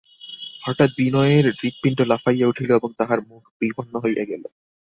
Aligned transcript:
হঠাৎ 0.63 0.89
বিনয়ের 0.97 1.45
হৃৎপিণ্ড 1.59 1.99
লাফাইয়া 2.01 2.45
উঠিল 2.47 2.69
এবং 2.75 2.89
তাহার 2.97 3.19
মুখ 3.27 3.43
বিবর্ণ 3.61 3.93
হইয়া 3.99 4.23
গেল। 4.25 4.43